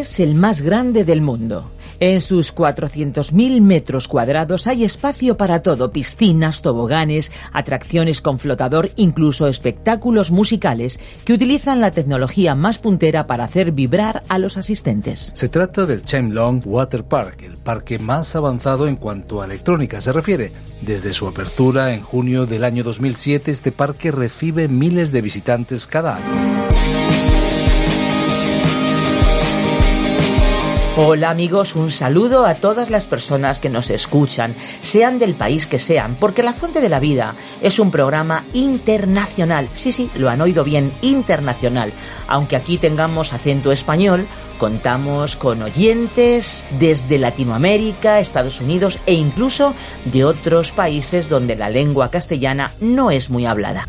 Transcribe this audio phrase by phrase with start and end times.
[0.00, 1.70] Es el más grande del mundo.
[1.98, 9.46] En sus 400.000 metros cuadrados hay espacio para todo, piscinas, toboganes, atracciones con flotador, incluso
[9.46, 15.32] espectáculos musicales que utilizan la tecnología más puntera para hacer vibrar a los asistentes.
[15.34, 20.14] Se trata del Long Water Park, el parque más avanzado en cuanto a electrónica se
[20.14, 20.54] refiere.
[20.80, 26.16] Desde su apertura en junio del año 2007, este parque recibe miles de visitantes cada
[26.16, 26.60] año.
[31.02, 35.78] Hola amigos, un saludo a todas las personas que nos escuchan, sean del país que
[35.78, 39.70] sean, porque La Fuente de la Vida es un programa internacional.
[39.72, 41.94] Sí, sí, lo han oído bien, internacional.
[42.28, 44.26] Aunque aquí tengamos acento español,
[44.58, 49.72] contamos con oyentes desde Latinoamérica, Estados Unidos e incluso
[50.04, 53.88] de otros países donde la lengua castellana no es muy hablada.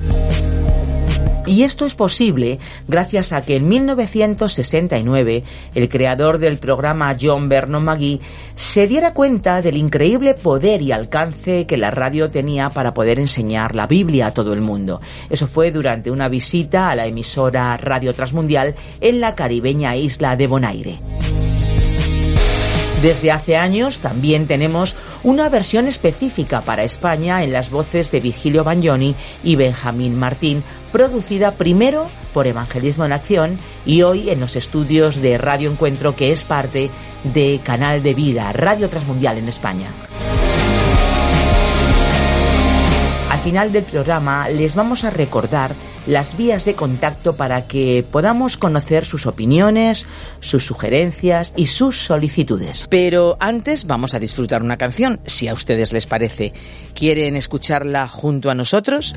[1.45, 5.43] Y esto es posible gracias a que en 1969
[5.73, 8.21] el creador del programa John Vernon McGee
[8.55, 13.75] se diera cuenta del increíble poder y alcance que la radio tenía para poder enseñar
[13.75, 15.01] la Biblia a todo el mundo.
[15.29, 20.47] Eso fue durante una visita a la emisora Radio Transmundial en la caribeña isla de
[20.47, 20.99] Bonaire.
[23.01, 28.63] Desde hace años también tenemos una versión específica para España en las voces de Virgilio
[28.63, 33.57] Bagnoni y Benjamín Martín, producida primero por Evangelismo en Acción
[33.87, 36.91] y hoy en los estudios de Radio Encuentro, que es parte
[37.23, 39.87] de Canal de Vida, Radio Transmundial en España.
[43.41, 45.73] Al final del programa les vamos a recordar
[46.05, 50.05] las vías de contacto para que podamos conocer sus opiniones,
[50.41, 52.85] sus sugerencias y sus solicitudes.
[52.87, 56.53] Pero antes vamos a disfrutar una canción, si a ustedes les parece.
[56.93, 59.15] ¿Quieren escucharla junto a nosotros?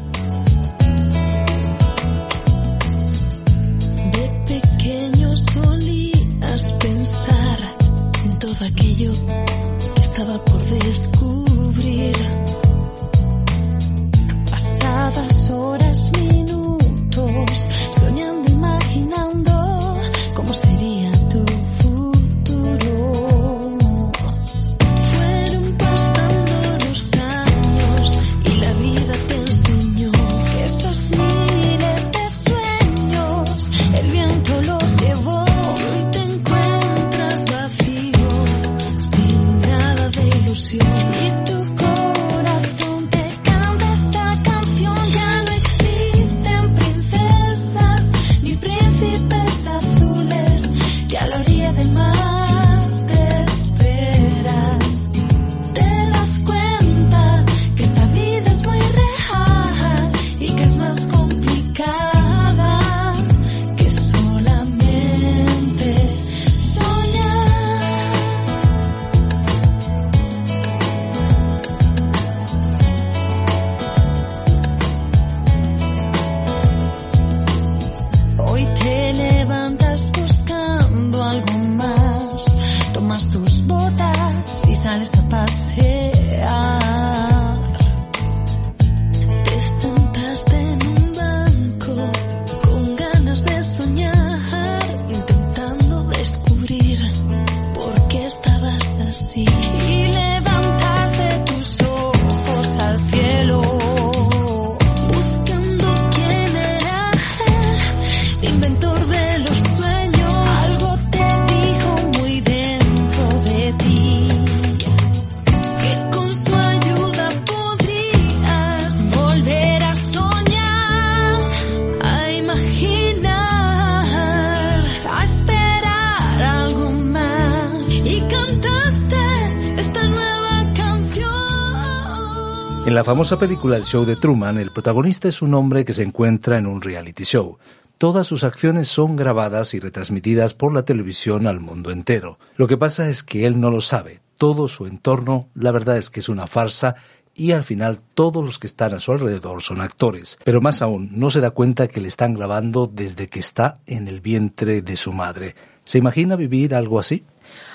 [132.95, 136.05] En la famosa película El Show de Truman, el protagonista es un hombre que se
[136.05, 137.59] encuentra en un reality show.
[137.99, 142.39] Todas sus acciones son grabadas y retransmitidas por la televisión al mundo entero.
[142.55, 144.21] Lo que pasa es que él no lo sabe.
[144.39, 146.95] Todo su entorno, la verdad es que es una farsa
[147.35, 150.39] y al final todos los que están a su alrededor son actores.
[150.45, 154.07] Pero más aún, no se da cuenta que le están grabando desde que está en
[154.07, 155.57] el vientre de su madre.
[155.83, 157.25] ¿Se imagina vivir algo así?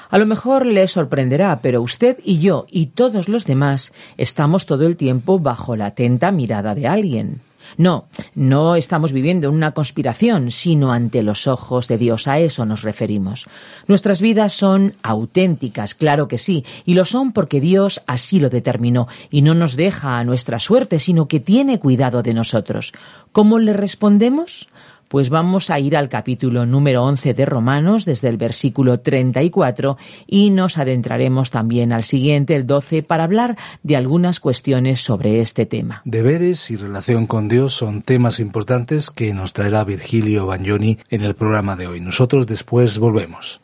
[0.10, 4.88] A lo mejor le sorprenderá, pero usted y yo y todos los demás estamos todo
[4.88, 7.42] el tiempo bajo la atenta mirada de alguien.
[7.78, 12.28] No, no estamos viviendo una conspiración, sino ante los ojos de Dios.
[12.28, 13.48] A eso nos referimos.
[13.88, 19.08] Nuestras vidas son auténticas, claro que sí, y lo son porque Dios así lo determinó,
[19.30, 22.94] y no nos deja a nuestra suerte, sino que tiene cuidado de nosotros.
[23.32, 24.68] ¿Cómo le respondemos?
[25.10, 29.98] Pues vamos a ir al capítulo número 11 de Romanos, desde el versículo 34,
[30.28, 35.66] y nos adentraremos también al siguiente, el 12, para hablar de algunas cuestiones sobre este
[35.66, 36.04] tema.
[36.06, 41.34] Deberes y relación con Dios son temas importantes que nos traerá Virgilio Bagnoni en el
[41.34, 42.02] programa de hoy.
[42.02, 43.62] Nosotros después volvemos.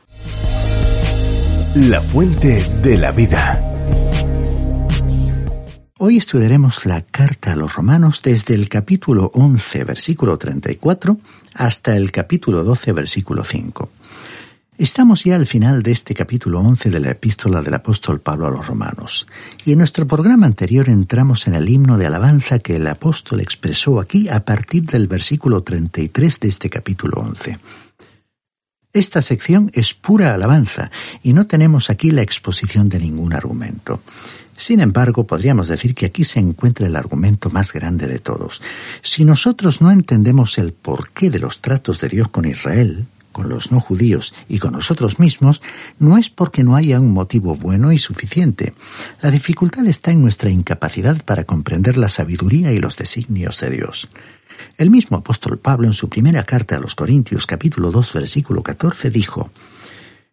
[1.76, 3.62] La fuente de la vida.
[5.98, 11.18] Hoy estudiaremos la carta a los romanos desde el capítulo 11, versículo 34,
[11.54, 13.90] hasta el capítulo 12, versículo 5.
[14.78, 18.52] Estamos ya al final de este capítulo 11 de la epístola del apóstol Pablo a
[18.52, 19.26] los romanos,
[19.64, 24.02] y en nuestro programa anterior entramos en el himno de alabanza que el apóstol expresó
[24.02, 27.58] aquí a partir del versículo 33 de este capítulo 11.
[28.92, 30.92] Esta sección es pura alabanza
[31.24, 34.02] y no tenemos aquí la exposición de ningún argumento.
[34.58, 38.62] Sin embargo, podríamos decir que aquí se encuentra el argumento más grande de todos.
[39.02, 43.06] Si nosotros no entendemos el porqué de los tratos de Dios con Israel,
[43.36, 45.62] con los no judíos y con nosotros mismos,
[46.00, 48.74] no es porque no haya un motivo bueno y suficiente.
[49.22, 54.08] La dificultad está en nuestra incapacidad para comprender la sabiduría y los designios de Dios.
[54.78, 59.10] El mismo apóstol Pablo en su primera carta a los Corintios capítulo 2 versículo 14
[59.10, 59.52] dijo,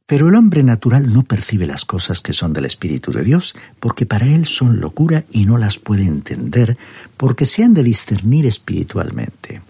[0.07, 4.07] pero el hombre natural no percibe las cosas que son del Espíritu de Dios, porque
[4.07, 6.77] para él son locura y no las puede entender,
[7.17, 9.63] porque se han de discernir espiritualmente.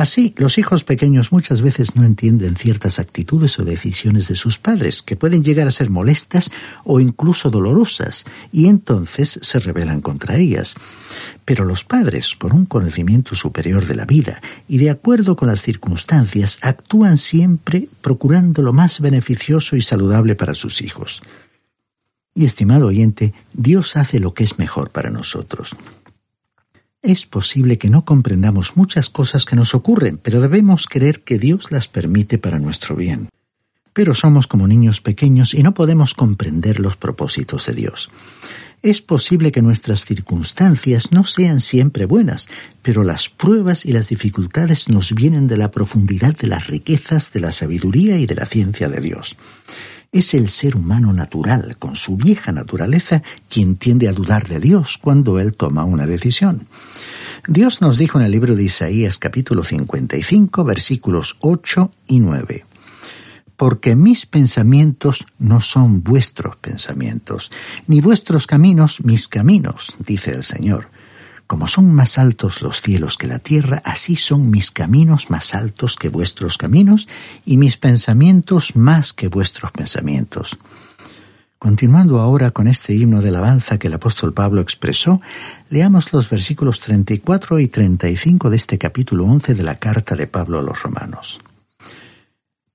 [0.00, 5.02] Así, los hijos pequeños muchas veces no entienden ciertas actitudes o decisiones de sus padres,
[5.02, 6.50] que pueden llegar a ser molestas
[6.84, 10.74] o incluso dolorosas, y entonces se rebelan contra ellas.
[11.44, 15.60] Pero los padres, con un conocimiento superior de la vida y de acuerdo con las
[15.60, 21.20] circunstancias, actúan siempre procurando lo más beneficioso y saludable para sus hijos.
[22.34, 25.76] Y estimado oyente, Dios hace lo que es mejor para nosotros.
[27.02, 31.72] Es posible que no comprendamos muchas cosas que nos ocurren, pero debemos creer que Dios
[31.72, 33.30] las permite para nuestro bien.
[33.94, 38.10] Pero somos como niños pequeños y no podemos comprender los propósitos de Dios.
[38.82, 42.48] Es posible que nuestras circunstancias no sean siempre buenas,
[42.82, 47.40] pero las pruebas y las dificultades nos vienen de la profundidad de las riquezas de
[47.40, 49.36] la sabiduría y de la ciencia de Dios.
[50.12, 54.98] Es el ser humano natural, con su vieja naturaleza, quien tiende a dudar de Dios
[54.98, 56.66] cuando él toma una decisión.
[57.46, 62.64] Dios nos dijo en el libro de Isaías capítulo 55 versículos 8 y 9.
[63.56, 67.52] Porque mis pensamientos no son vuestros pensamientos,
[67.86, 70.88] ni vuestros caminos mis caminos, dice el Señor.
[71.50, 75.96] Como son más altos los cielos que la tierra, así son mis caminos más altos
[75.96, 77.08] que vuestros caminos,
[77.44, 80.56] y mis pensamientos más que vuestros pensamientos.
[81.58, 85.20] Continuando ahora con este himno de alabanza que el apóstol Pablo expresó,
[85.70, 90.60] leamos los versículos 34 y 35 de este capítulo 11 de la carta de Pablo
[90.60, 91.40] a los romanos.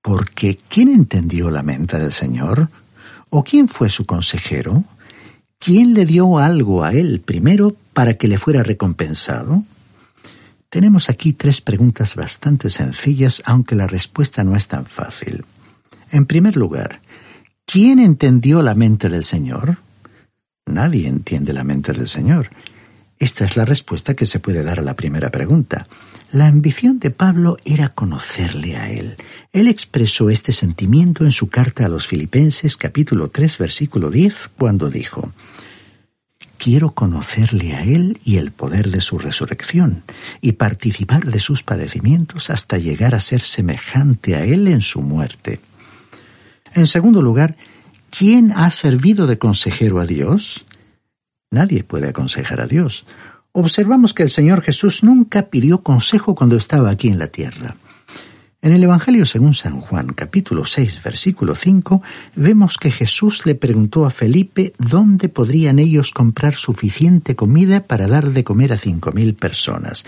[0.02, 2.70] Porque ¿quién entendió la mente del Señor?
[3.30, 4.84] ¿O quién fue su consejero?
[5.66, 9.64] ¿Quién le dio algo a él primero para que le fuera recompensado?
[10.70, 15.44] Tenemos aquí tres preguntas bastante sencillas, aunque la respuesta no es tan fácil.
[16.12, 17.02] En primer lugar,
[17.66, 19.78] ¿quién entendió la mente del Señor?
[20.68, 22.52] Nadie entiende la mente del Señor.
[23.18, 25.88] Esta es la respuesta que se puede dar a la primera pregunta.
[26.32, 29.16] La ambición de Pablo era conocerle a él.
[29.54, 34.90] Él expresó este sentimiento en su carta a los Filipenses capítulo 3 versículo 10 cuando
[34.90, 35.32] dijo,
[36.58, 40.04] Quiero conocerle a Él y el poder de su resurrección,
[40.42, 45.60] y participar de sus padecimientos hasta llegar a ser semejante a Él en su muerte.
[46.74, 47.56] En segundo lugar,
[48.10, 50.65] ¿quién ha servido de consejero a Dios?
[51.52, 53.06] Nadie puede aconsejar a Dios.
[53.52, 57.78] Observamos que el Señor Jesús nunca pidió consejo cuando estaba aquí en la tierra.
[58.66, 62.02] En el Evangelio según San Juan, capítulo 6, versículo 5,
[62.36, 68.32] vemos que Jesús le preguntó a Felipe dónde podrían ellos comprar suficiente comida para dar
[68.32, 70.04] de comer a cinco mil personas.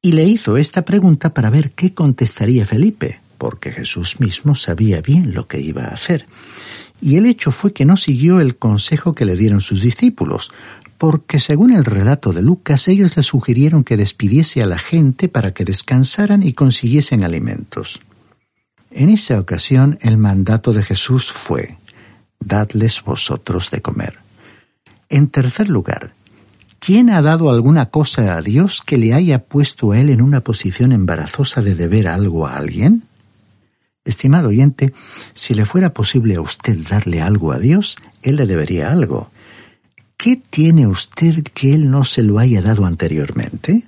[0.00, 5.34] Y le hizo esta pregunta para ver qué contestaría Felipe, porque Jesús mismo sabía bien
[5.34, 6.26] lo que iba a hacer.
[7.02, 10.52] Y el hecho fue que no siguió el consejo que le dieron sus discípulos,
[10.98, 15.52] porque según el relato de Lucas ellos le sugirieron que despidiese a la gente para
[15.52, 17.98] que descansaran y consiguiesen alimentos.
[18.92, 21.76] En esa ocasión el mandato de Jesús fue,
[22.38, 24.14] Dadles vosotros de comer.
[25.08, 26.14] En tercer lugar,
[26.78, 30.42] ¿quién ha dado alguna cosa a Dios que le haya puesto a él en una
[30.42, 33.08] posición embarazosa de deber algo a alguien?
[34.04, 34.92] Estimado oyente,
[35.32, 39.30] si le fuera posible a usted darle algo a Dios, Él le debería algo.
[40.16, 43.84] ¿Qué tiene usted que Él no se lo haya dado anteriormente?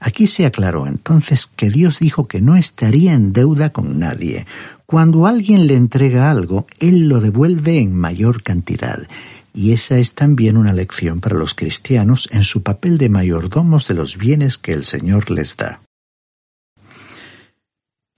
[0.00, 4.46] Aquí se aclaró entonces que Dios dijo que no estaría en deuda con nadie.
[4.84, 9.08] Cuando alguien le entrega algo, Él lo devuelve en mayor cantidad.
[9.52, 13.94] Y esa es también una lección para los cristianos en su papel de mayordomos de
[13.94, 15.80] los bienes que el Señor les da.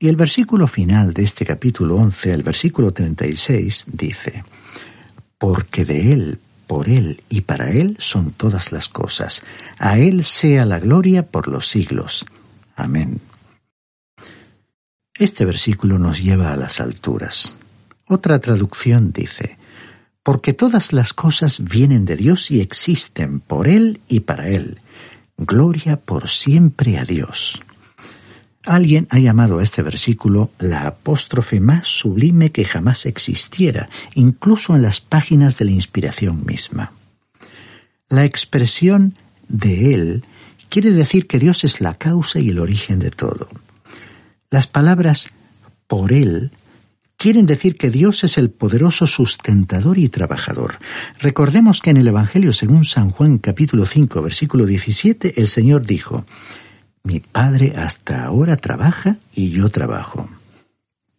[0.01, 4.45] Y el versículo final de este capítulo 11, el versículo 36, dice,
[5.39, 6.39] Porque de Él,
[6.69, 9.43] por Él y para Él son todas las cosas.
[9.79, 12.27] A Él sea la gloria por los siglos.
[12.77, 13.21] Amén.
[15.15, 17.57] Este versículo nos lleva a las alturas.
[18.07, 19.59] Otra traducción dice,
[20.23, 24.79] porque todas las cosas vienen de Dios y existen por Él y para Él.
[25.37, 27.61] Gloria por siempre a Dios.
[28.69, 34.83] Alguien ha llamado a este versículo la apóstrofe más sublime que jamás existiera, incluso en
[34.83, 36.93] las páginas de la inspiración misma.
[38.11, 39.15] La expresión
[39.49, 40.25] de Él
[40.69, 43.49] quiere decir que Dios es la causa y el origen de todo.
[44.51, 45.31] Las palabras
[45.87, 46.51] por Él
[47.17, 50.79] quieren decir que Dios es el poderoso sustentador y trabajador.
[51.21, 56.27] Recordemos que en el Evangelio según San Juan capítulo 5 versículo 17 el Señor dijo,
[57.09, 60.29] mi padre hasta ahora trabaja y yo trabajo.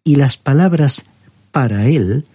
[0.04, 1.04] Y las palabras
[1.52, 2.26] para él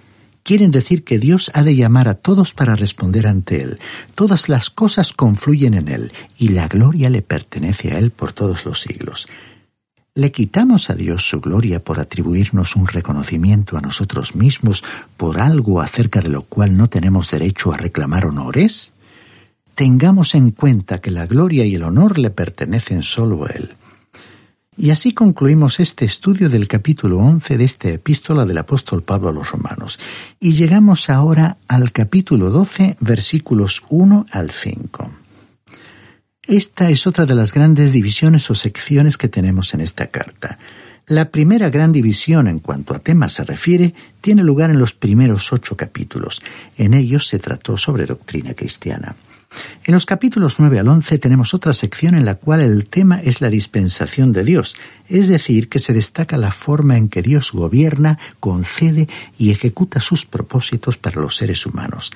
[0.42, 3.78] quieren decir que Dios ha de llamar a todos para responder ante Él.
[4.16, 8.64] Todas las cosas confluyen en Él y la gloria le pertenece a Él por todos
[8.64, 9.28] los siglos.
[10.16, 14.84] ¿Le quitamos a Dios su gloria por atribuirnos un reconocimiento a nosotros mismos
[15.16, 18.92] por algo acerca de lo cual no tenemos derecho a reclamar honores?
[19.74, 23.74] Tengamos en cuenta que la gloria y el honor le pertenecen solo a Él.
[24.76, 29.32] Y así concluimos este estudio del capítulo 11 de esta epístola del apóstol Pablo a
[29.32, 30.00] los romanos.
[30.40, 35.10] Y llegamos ahora al capítulo 12, versículos 1 al 5.
[36.42, 40.58] Esta es otra de las grandes divisiones o secciones que tenemos en esta carta.
[41.06, 45.52] La primera gran división en cuanto a temas se refiere tiene lugar en los primeros
[45.52, 46.42] ocho capítulos.
[46.76, 49.14] En ellos se trató sobre doctrina cristiana.
[49.84, 53.40] En los capítulos 9 al 11 tenemos otra sección en la cual el tema es
[53.40, 54.76] la dispensación de Dios,
[55.08, 59.08] es decir, que se destaca la forma en que Dios gobierna, concede
[59.38, 62.10] y ejecuta sus propósitos para los seres humanos.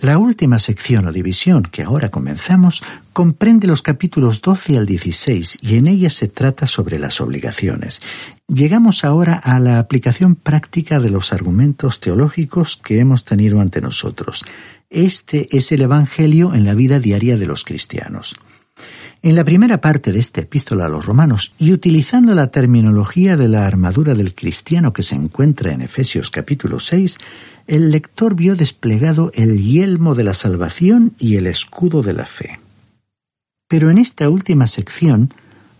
[0.00, 5.76] La última sección o división que ahora comenzamos comprende los capítulos 12 al 16 y
[5.76, 8.02] en ella se trata sobre las obligaciones.
[8.48, 14.44] Llegamos ahora a la aplicación práctica de los argumentos teológicos que hemos tenido ante nosotros.
[14.90, 18.36] Este es el Evangelio en la vida diaria de los cristianos.
[19.22, 23.48] En la primera parte de esta epístola a los romanos, y utilizando la terminología de
[23.48, 27.16] la armadura del cristiano que se encuentra en Efesios capítulo 6,
[27.66, 32.60] el lector vio desplegado el yelmo de la salvación y el escudo de la fe.
[33.66, 35.32] Pero en esta última sección,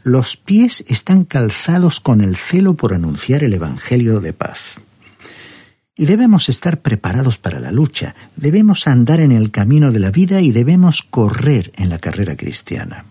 [0.05, 4.81] los pies están calzados con el celo por anunciar el Evangelio de paz.
[5.97, 10.41] Y debemos estar preparados para la lucha, debemos andar en el camino de la vida
[10.41, 13.05] y debemos correr en la carrera cristiana.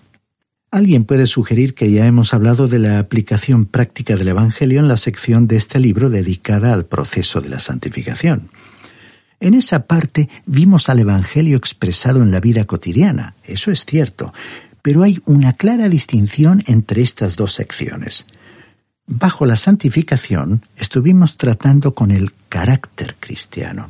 [0.70, 4.98] Alguien puede sugerir que ya hemos hablado de la aplicación práctica del Evangelio en la
[4.98, 8.50] sección de este libro dedicada al proceso de la santificación.
[9.40, 14.34] En esa parte vimos al Evangelio expresado en la vida cotidiana, eso es cierto,
[14.82, 18.26] pero hay una clara distinción entre estas dos secciones.
[19.06, 23.90] Bajo la santificación estuvimos tratando con el carácter cristiano.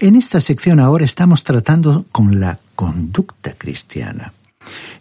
[0.00, 4.32] En esta sección ahora estamos tratando con la conducta cristiana.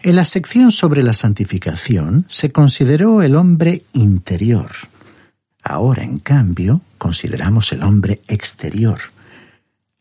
[0.01, 4.71] En la sección sobre la santificación se consideró el hombre interior.
[5.63, 8.99] Ahora, en cambio, consideramos el hombre exterior.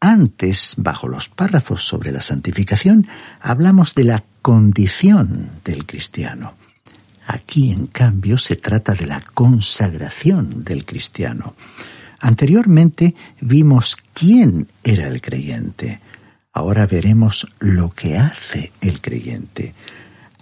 [0.00, 3.06] Antes, bajo los párrafos sobre la santificación,
[3.40, 6.54] hablamos de la condición del cristiano.
[7.26, 11.54] Aquí, en cambio, se trata de la consagración del cristiano.
[12.20, 16.00] Anteriormente vimos quién era el creyente.
[16.52, 19.74] Ahora veremos lo que hace el creyente.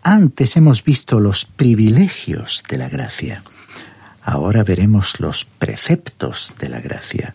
[0.02, 3.42] Antes hemos visto los privilegios de la gracia.
[4.22, 7.34] Ahora veremos los preceptos de la gracia.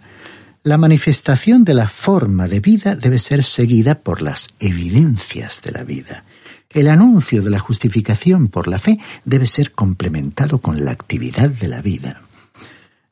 [0.64, 5.84] La manifestación de la forma de vida debe ser seguida por las evidencias de la
[5.84, 6.24] vida.
[6.70, 11.68] El anuncio de la justificación por la fe debe ser complementado con la actividad de
[11.68, 12.22] la vida.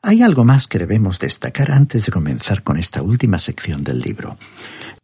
[0.02, 4.38] Hay algo más que debemos destacar antes de comenzar con esta última sección del libro.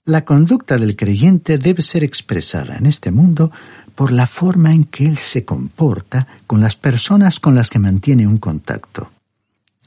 [0.05, 3.51] La conducta del creyente debe ser expresada en este mundo
[3.95, 8.27] por la forma en que él se comporta con las personas con las que mantiene
[8.27, 9.11] un contacto.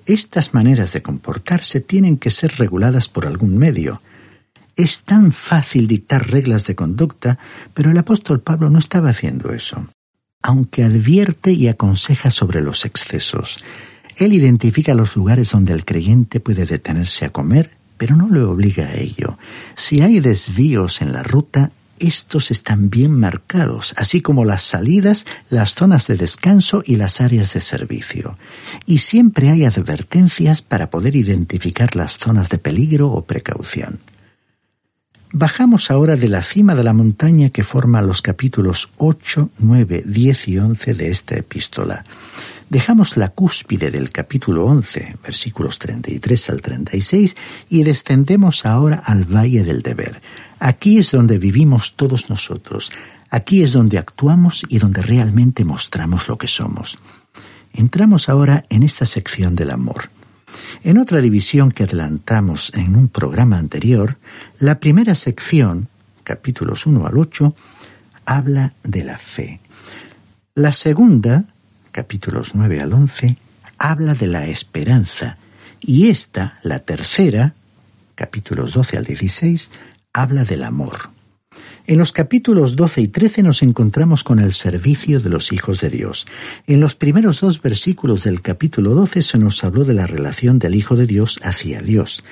[0.05, 4.01] Estas maneras de comportarse tienen que ser reguladas por algún medio.
[4.75, 7.39] Es tan fácil dictar reglas de conducta,
[7.73, 9.87] pero el apóstol Pablo no estaba haciendo eso.
[10.41, 13.63] Aunque advierte y aconseja sobre los excesos,
[14.17, 18.87] él identifica los lugares donde el creyente puede detenerse a comer, pero no le obliga
[18.87, 19.37] a ello.
[19.75, 25.73] Si hay desvíos en la ruta, estos están bien marcados, así como las salidas, las
[25.73, 28.37] zonas de descanso y las áreas de servicio.
[28.85, 33.99] Y siempre hay advertencias para poder identificar las zonas de peligro o precaución.
[35.31, 40.47] Bajamos ahora de la cima de la montaña que forma los capítulos 8, 9, 10
[40.47, 42.05] y 11 de esta epístola.
[42.69, 47.35] Dejamos la cúspide del capítulo 11, versículos 33 al 36,
[47.69, 50.21] y descendemos ahora al valle del deber.
[50.59, 52.91] Aquí es donde vivimos todos nosotros.
[53.29, 56.97] Aquí es donde actuamos y donde realmente mostramos lo que somos.
[57.73, 60.09] Entramos ahora en esta sección del amor.
[60.83, 64.17] En otra división que adelantamos en un programa anterior,
[64.59, 65.87] la primera sección,
[66.23, 67.55] capítulos 1 al 8,
[68.25, 69.59] habla de la fe.
[70.53, 71.45] La segunda,
[71.91, 73.37] capítulos 9 al 11,
[73.77, 75.37] habla de la esperanza.
[75.81, 77.53] Y esta, la tercera,
[78.15, 79.71] capítulos 12 al 16,
[80.13, 81.14] habla del amor.
[81.87, 85.91] En los capítulos 12 y 13 nos encontramos con el servicio de los hijos de
[85.91, 86.25] Dios.
[86.65, 90.73] En los primeros dos versículos del capítulo 12 se nos habló de la relación del
[90.73, 92.23] Hijo de Dios hacia Dios.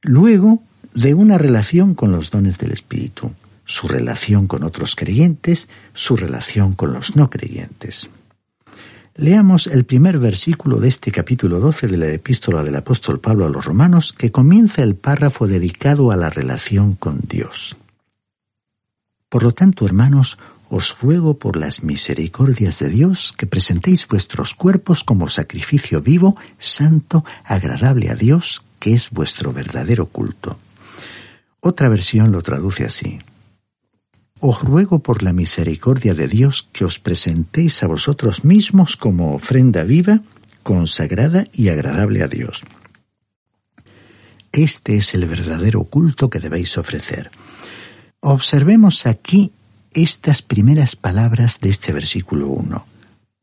[0.00, 0.62] Luego,
[0.94, 3.34] de una relación con los dones del Espíritu,
[3.66, 8.08] su relación con otros creyentes, su relación con los no creyentes.
[9.16, 13.50] Leamos el primer versículo de este capítulo 12 de la epístola del apóstol Pablo a
[13.50, 17.76] los romanos, que comienza el párrafo dedicado a la relación con Dios.
[19.28, 20.38] Por lo tanto, hermanos,
[20.70, 27.24] os ruego por las misericordias de Dios que presentéis vuestros cuerpos como sacrificio vivo, santo,
[27.44, 30.58] agradable a Dios, que es vuestro verdadero culto.
[31.60, 33.18] Otra versión lo traduce así.
[34.40, 39.84] Os ruego por la misericordia de Dios que os presentéis a vosotros mismos como ofrenda
[39.84, 40.20] viva,
[40.62, 42.62] consagrada y agradable a Dios.
[44.52, 47.30] Este es el verdadero culto que debéis ofrecer.
[48.20, 49.52] Observemos aquí
[49.94, 52.84] estas primeras palabras de este versículo 1.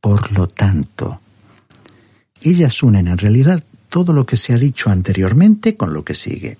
[0.02, 1.22] Por lo tanto,
[2.42, 6.58] ellas unen en realidad todo lo que se ha dicho anteriormente con lo que sigue.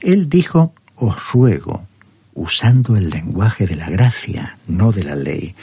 [0.00, 1.86] Él dijo, os ruego,
[2.32, 5.54] usando el lenguaje de la gracia, no de la ley.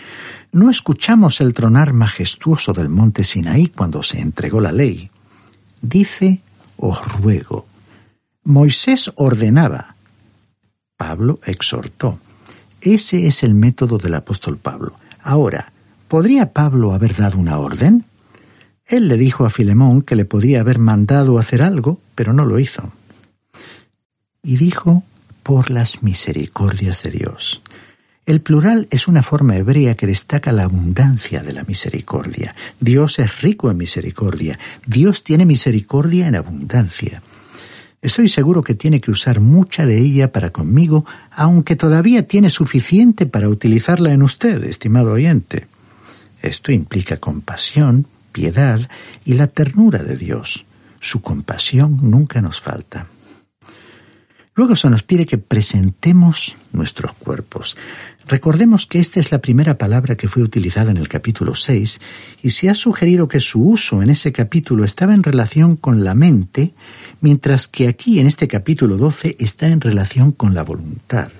[0.51, 5.09] No escuchamos el tronar majestuoso del monte Sinaí cuando se entregó la ley.
[5.81, 6.41] Dice,
[6.77, 7.65] os ruego.
[8.43, 9.95] Moisés ordenaba.
[11.05, 12.17] Pablo exhortó.
[12.79, 14.95] Ese es el método del apóstol Pablo.
[15.21, 15.73] Ahora,
[16.07, 18.05] ¿podría Pablo haber dado una orden?
[18.85, 22.57] Él le dijo a Filemón que le podía haber mandado hacer algo, pero no lo
[22.57, 22.93] hizo.
[24.41, 25.03] Y dijo,
[25.43, 27.61] por las misericordias de Dios.
[28.25, 32.55] El plural es una forma hebrea que destaca la abundancia de la misericordia.
[32.79, 34.57] Dios es rico en misericordia.
[34.85, 37.21] Dios tiene misericordia en abundancia.
[38.03, 43.25] Estoy seguro que tiene que usar mucha de ella para conmigo, aunque todavía tiene suficiente
[43.25, 45.67] para utilizarla en usted, estimado oyente.
[46.41, 48.89] Esto implica compasión, piedad
[49.23, 50.65] y la ternura de Dios.
[50.99, 53.07] Su compasión nunca nos falta.
[54.53, 57.77] Luego se nos pide que presentemos nuestros cuerpos.
[58.27, 62.01] Recordemos que esta es la primera palabra que fue utilizada en el capítulo 6
[62.41, 66.15] y se ha sugerido que su uso en ese capítulo estaba en relación con la
[66.15, 66.73] mente,
[67.23, 71.31] mientras que aquí en este capítulo 12 está en relación con la voluntad.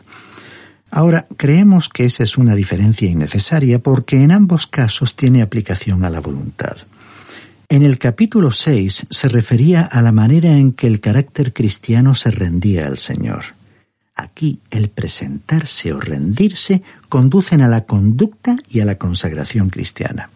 [0.90, 6.10] Ahora, creemos que esa es una diferencia innecesaria porque en ambos casos tiene aplicación a
[6.10, 6.78] la voluntad.
[7.68, 12.32] En el capítulo 6 se refería a la manera en que el carácter cristiano se
[12.32, 13.44] rendía al Señor.
[14.16, 20.30] Aquí el presentarse o rendirse conducen a la conducta y a la consagración cristiana.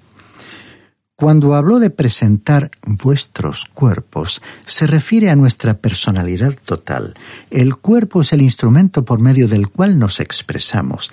[1.20, 7.16] Cuando habló de presentar vuestros cuerpos, se refiere a nuestra personalidad total.
[7.50, 11.10] El cuerpo es el instrumento por medio del cual nos expresamos.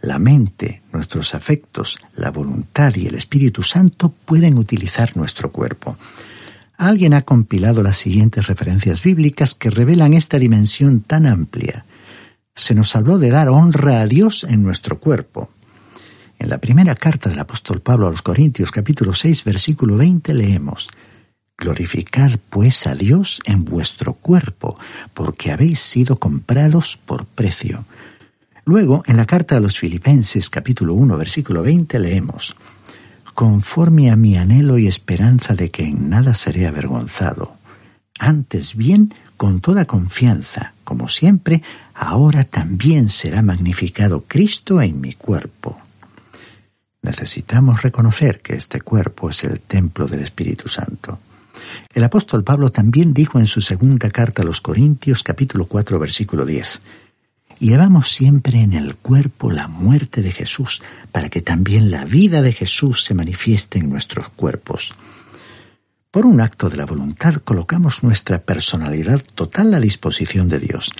[0.00, 5.98] La mente, nuestros afectos, la voluntad y el Espíritu Santo pueden utilizar nuestro cuerpo.
[6.76, 11.84] Alguien ha compilado las siguientes referencias bíblicas que revelan esta dimensión tan amplia.
[12.54, 15.50] Se nos habló de dar honra a Dios en nuestro cuerpo.
[16.40, 20.88] En la primera carta del apóstol Pablo a los Corintios capítulo 6 versículo 20 leemos,
[21.56, 24.78] Glorificad pues a Dios en vuestro cuerpo,
[25.14, 27.84] porque habéis sido comprados por precio.
[28.64, 32.54] Luego, en la carta a los Filipenses capítulo 1 versículo 20 leemos,
[33.34, 37.56] Conforme a mi anhelo y esperanza de que en nada seré avergonzado,
[38.20, 41.62] antes bien, con toda confianza, como siempre,
[41.94, 45.80] ahora también será magnificado Cristo en mi cuerpo
[47.02, 51.20] Necesitamos reconocer que este cuerpo es el templo del Espíritu Santo.
[51.94, 56.44] El apóstol Pablo también dijo en su segunda carta a los Corintios capítulo 4 versículo
[56.44, 56.80] 10,
[57.60, 60.80] Llevamos siempre en el cuerpo la muerte de Jesús,
[61.10, 64.94] para que también la vida de Jesús se manifieste en nuestros cuerpos.
[66.12, 70.92] Por un acto de la voluntad colocamos nuestra personalidad total a disposición de Dios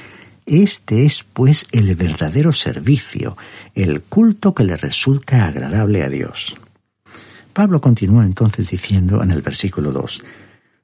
[0.48, 3.36] este es, pues, el verdadero servicio,
[3.74, 6.56] el culto que le resulta agradable a Dios.
[7.52, 10.22] Pablo continúa entonces diciendo en el versículo 2,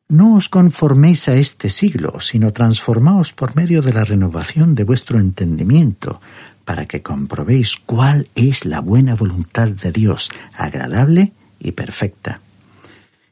[0.09, 5.19] No os conforméis a este siglo, sino transformaos por medio de la renovación de vuestro
[5.19, 6.21] entendimiento,
[6.65, 12.41] para que comprobéis cuál es la buena voluntad de Dios, agradable y perfecta.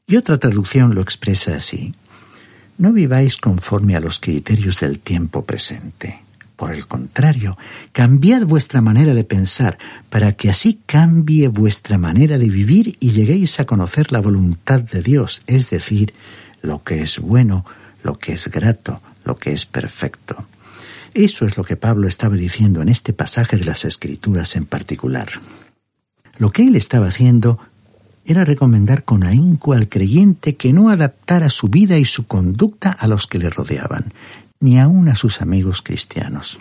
[0.06, 1.94] Y otra traducción lo expresa así.
[2.82, 6.18] No viváis conforme a los criterios del tiempo presente.
[6.56, 7.56] Por el contrario,
[7.92, 9.78] cambiad vuestra manera de pensar
[10.10, 15.00] para que así cambie vuestra manera de vivir y lleguéis a conocer la voluntad de
[15.00, 16.12] Dios, es decir,
[16.60, 17.64] lo que es bueno,
[18.02, 20.44] lo que es grato, lo que es perfecto.
[21.14, 25.28] Eso es lo que Pablo estaba diciendo en este pasaje de las Escrituras en particular.
[26.36, 27.60] Lo que él estaba haciendo
[28.24, 33.06] era recomendar con ahínco al creyente que no adaptara su vida y su conducta a
[33.06, 34.12] los que le rodeaban,
[34.60, 36.60] ni aun a sus amigos cristianos.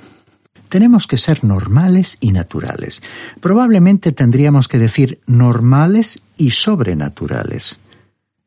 [0.70, 3.04] Tenemos que ser normales y naturales.
[3.42, 7.80] Probablemente tendríamos que decir normales y sobrenaturales.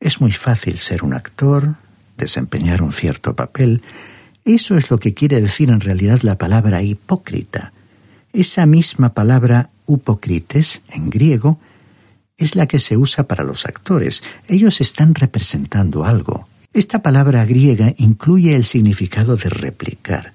[0.00, 1.74] Es muy fácil ser un actor,
[2.16, 3.83] desempeñar un cierto papel.
[4.44, 7.72] Eso es lo que quiere decir en realidad la palabra hipócrita.
[8.33, 11.59] Esa misma palabra upocrites en griego
[12.37, 14.23] es la que se usa para los actores.
[14.49, 16.47] Ellos están representando algo.
[16.73, 20.33] Esta palabra griega incluye el significado de replicar.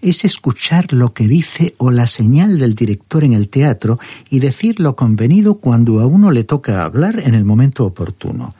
[0.00, 4.80] Es escuchar lo que dice o la señal del director en el teatro y decir
[4.80, 8.54] lo convenido cuando a uno le toca hablar en el momento oportuno.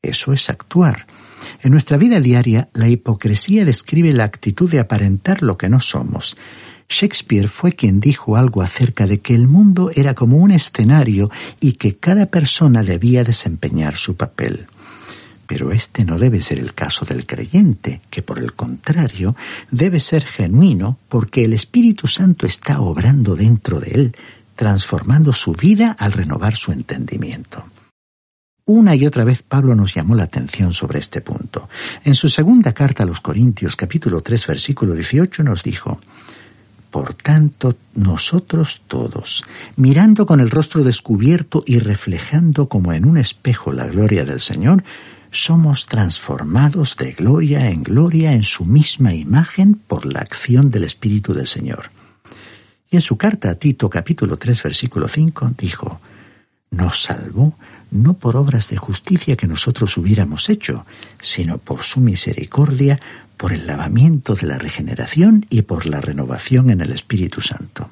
[0.00, 1.06] Eso es actuar.
[1.62, 6.36] En nuestra vida diaria, la hipocresía describe la actitud de aparentar lo que no somos.
[6.94, 11.28] Shakespeare fue quien dijo algo acerca de que el mundo era como un escenario
[11.58, 14.66] y que cada persona debía desempeñar su papel.
[15.48, 19.34] Pero este no debe ser el caso del creyente, que por el contrario
[19.72, 24.16] debe ser genuino porque el Espíritu Santo está obrando dentro de él,
[24.54, 27.66] transformando su vida al renovar su entendimiento.
[28.66, 31.68] Una y otra vez Pablo nos llamó la atención sobre este punto.
[32.04, 36.00] En su segunda carta a los Corintios capítulo 3 versículo 18 nos dijo,
[36.94, 39.42] Por tanto, nosotros todos,
[39.74, 44.84] mirando con el rostro descubierto y reflejando como en un espejo la gloria del Señor,
[45.32, 51.34] somos transformados de gloria en gloria en su misma imagen por la acción del Espíritu
[51.34, 51.90] del Señor.
[52.88, 56.00] Y en su carta a Tito capítulo 3 versículo 5 dijo,
[56.70, 57.56] nos salvó
[57.90, 60.86] no por obras de justicia que nosotros hubiéramos hecho,
[61.20, 63.00] sino por su misericordia,
[63.36, 67.90] por el lavamiento de la regeneración y por la renovación en el Espíritu Santo.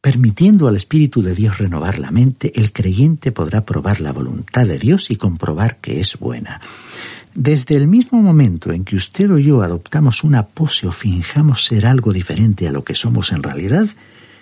[0.00, 4.78] Permitiendo al Espíritu de Dios renovar la mente, el creyente podrá probar la voluntad de
[4.78, 6.60] Dios y comprobar que es buena.
[7.34, 11.86] Desde el mismo momento en que usted o yo adoptamos una pose o finjamos ser
[11.86, 13.86] algo diferente a lo que somos en realidad,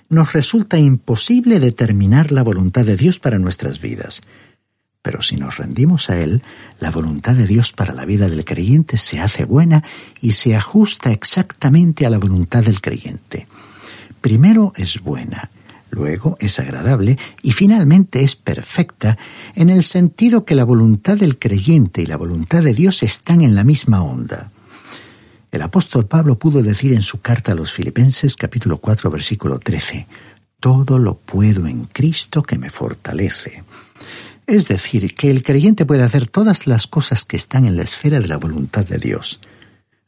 [0.08, 4.22] nos resulta imposible determinar la voluntad de Dios para nuestras vidas.
[5.02, 6.42] Pero si nos rendimos a Él,
[6.80, 9.82] la voluntad de Dios para la vida del creyente se hace buena
[10.20, 13.46] y se ajusta exactamente a la voluntad del creyente
[14.20, 15.50] primero es buena,
[15.90, 19.18] luego es agradable y finalmente es perfecta
[19.54, 23.54] en el sentido que la voluntad del creyente y la voluntad de Dios están en
[23.54, 24.50] la misma onda.
[25.50, 30.06] El apóstol Pablo pudo decir en su carta a los Filipenses capítulo 4 versículo 13,
[30.60, 33.64] Todo lo puedo en Cristo que me fortalece.
[34.48, 38.18] Es decir, que el creyente puede hacer todas las cosas que están en la esfera
[38.18, 39.40] de la voluntad de Dios.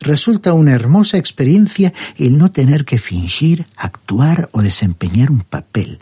[0.00, 5.98] Resulta una hermosa experiencia el no tener que fingir, actuar o desempeñar un papel,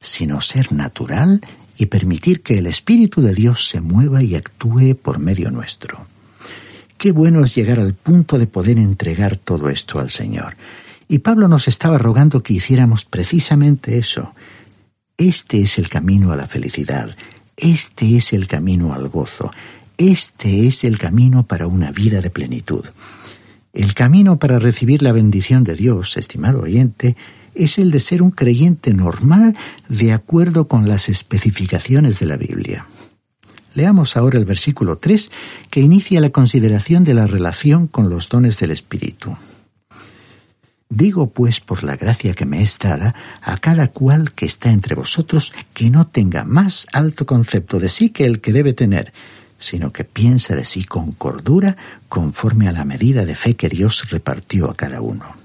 [0.00, 1.42] sino ser natural
[1.78, 6.08] y permitir que el Espíritu de Dios se mueva y actúe por medio nuestro.
[6.98, 10.56] Qué bueno es llegar al punto de poder entregar todo esto al Señor.
[11.06, 14.34] Y Pablo nos estaba rogando que hiciéramos precisamente eso.
[15.16, 17.14] Este es el camino a la felicidad,
[17.60, 19.50] este es el camino al gozo,
[19.96, 22.84] este es el camino para una vida de plenitud.
[23.72, 27.16] El camino para recibir la bendición de Dios, estimado oyente,
[27.54, 29.56] es el de ser un creyente normal
[29.88, 32.86] de acuerdo con las especificaciones de la Biblia.
[33.74, 35.30] Leamos ahora el versículo 3
[35.70, 39.36] que inicia la consideración de la relación con los dones del Espíritu.
[40.90, 44.96] Digo pues por la gracia que me es dada a cada cual que está entre
[44.96, 49.12] vosotros que no tenga más alto concepto de sí que el que debe tener,
[49.56, 51.76] sino que piensa de sí con cordura
[52.08, 55.36] conforme a la medida de fe que Dios repartió a cada uno.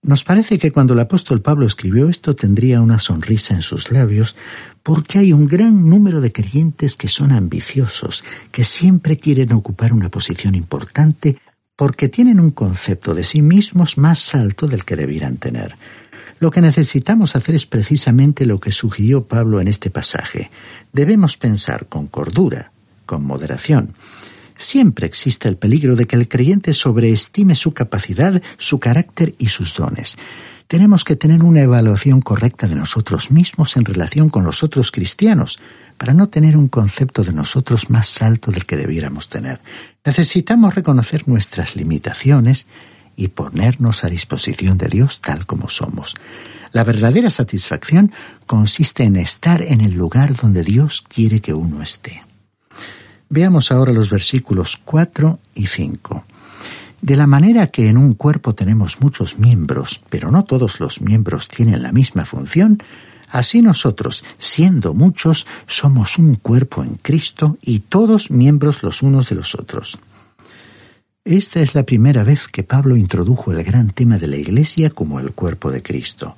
[0.00, 4.36] Nos parece que cuando el apóstol Pablo escribió esto tendría una sonrisa en sus labios,
[4.84, 10.08] porque hay un gran número de creyentes que son ambiciosos, que siempre quieren ocupar una
[10.08, 11.36] posición importante,
[11.78, 15.76] porque tienen un concepto de sí mismos más alto del que debieran tener.
[16.40, 20.50] Lo que necesitamos hacer es precisamente lo que sugirió Pablo en este pasaje.
[20.92, 22.72] Debemos pensar con cordura,
[23.06, 23.94] con moderación.
[24.56, 29.72] Siempre existe el peligro de que el creyente sobreestime su capacidad, su carácter y sus
[29.76, 30.18] dones.
[30.66, 35.60] Tenemos que tener una evaluación correcta de nosotros mismos en relación con los otros cristianos,
[35.96, 39.60] para no tener un concepto de nosotros más alto del que debiéramos tener.
[40.08, 42.66] Necesitamos reconocer nuestras limitaciones
[43.14, 46.14] y ponernos a disposición de Dios tal como somos.
[46.72, 48.10] La verdadera satisfacción
[48.46, 52.22] consiste en estar en el lugar donde Dios quiere que uno esté.
[53.28, 56.24] Veamos ahora los versículos 4 y 5.
[57.02, 61.48] De la manera que en un cuerpo tenemos muchos miembros, pero no todos los miembros
[61.48, 62.82] tienen la misma función,
[63.30, 69.36] así nosotros, siendo muchos, somos un cuerpo en Cristo y todos miembros los unos de
[69.36, 69.98] los otros.
[71.24, 75.20] Esta es la primera vez que Pablo introdujo el gran tema de la Iglesia como
[75.20, 76.36] el cuerpo de Cristo.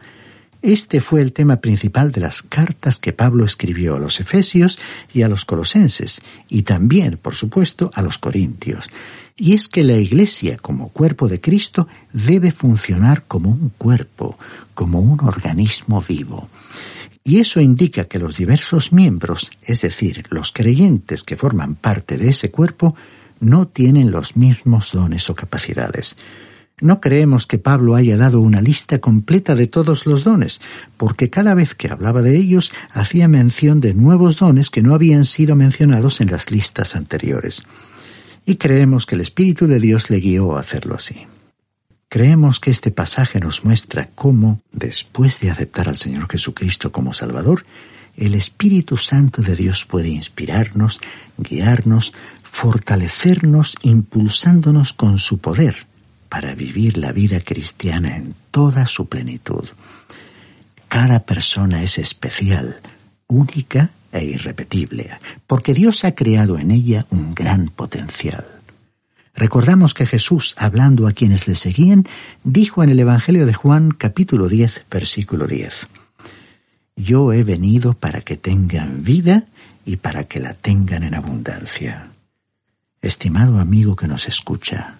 [0.62, 4.78] Este fue el tema principal de las cartas que Pablo escribió a los Efesios
[5.14, 8.90] y a los Colosenses, y también, por supuesto, a los Corintios.
[9.36, 14.38] Y es que la Iglesia, como cuerpo de Cristo, debe funcionar como un cuerpo,
[14.74, 16.48] como un organismo vivo.
[17.24, 22.30] Y eso indica que los diversos miembros, es decir, los creyentes que forman parte de
[22.30, 22.94] ese cuerpo,
[23.40, 26.16] no tienen los mismos dones o capacidades.
[26.80, 30.62] No creemos que Pablo haya dado una lista completa de todos los dones,
[30.96, 35.26] porque cada vez que hablaba de ellos hacía mención de nuevos dones que no habían
[35.26, 37.62] sido mencionados en las listas anteriores.
[38.46, 41.26] Y creemos que el Espíritu de Dios le guió a hacerlo así.
[42.08, 47.64] Creemos que este pasaje nos muestra cómo, después de aceptar al Señor Jesucristo como Salvador,
[48.16, 51.00] el Espíritu Santo de Dios puede inspirarnos,
[51.38, 55.86] guiarnos, fortalecernos, impulsándonos con su poder
[56.28, 59.68] para vivir la vida cristiana en toda su plenitud.
[60.88, 62.80] Cada persona es especial,
[63.28, 65.10] única e irrepetible,
[65.46, 68.44] porque Dios ha creado en ella un gran potencial.
[69.34, 72.06] Recordamos que Jesús, hablando a quienes le seguían,
[72.42, 75.86] dijo en el Evangelio de Juan capítulo 10, versículo 10,
[76.96, 79.44] Yo he venido para que tengan vida
[79.84, 82.10] y para que la tengan en abundancia.
[83.00, 84.98] Estimado amigo que nos escucha,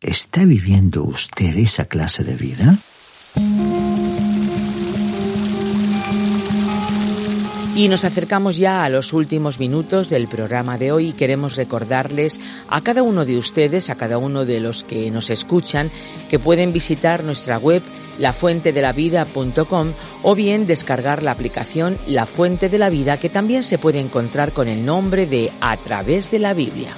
[0.00, 2.78] ¿Está viviendo usted esa clase de vida?
[7.76, 12.40] Y nos acercamos ya a los últimos minutos del programa de hoy y queremos recordarles
[12.68, 15.90] a cada uno de ustedes, a cada uno de los que nos escuchan,
[16.30, 17.82] que pueden visitar nuestra web
[18.18, 24.00] lafuentedelavida.com o bien descargar la aplicación La Fuente de la Vida que también se puede
[24.00, 26.96] encontrar con el nombre de A través de la Biblia.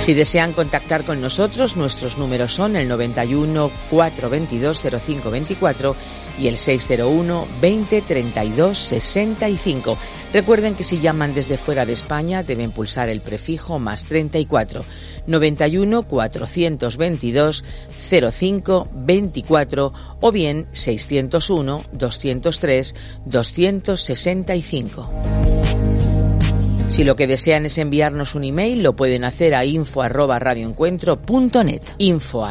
[0.00, 5.94] Si desean contactar con nosotros, nuestros números son el 91 422 0524
[6.38, 9.98] y el 601 20 32 65.
[10.32, 14.86] Recuerden que si llaman desde fuera de España deben pulsar el prefijo más 34
[15.26, 17.64] 91 422
[18.32, 22.94] 05 24 o bien 601 203
[23.26, 25.10] 265.
[26.90, 31.82] Si lo que desean es enviarnos un email, lo pueden hacer a info arroba radioencuentro.net.
[31.98, 32.46] Info.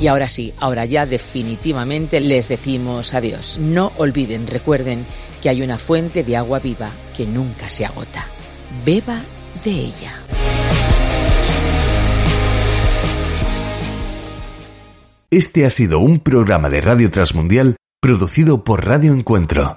[0.00, 3.58] Y ahora sí, ahora ya definitivamente les decimos adiós.
[3.58, 5.06] No olviden, recuerden
[5.40, 8.26] que hay una fuente de agua viva que nunca se agota.
[8.84, 9.22] Beba
[9.64, 10.22] de ella.
[15.30, 19.76] Este ha sido un programa de Radio Transmundial producido por Radio Encuentro,